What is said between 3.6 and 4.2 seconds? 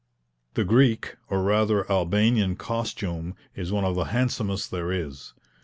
one of the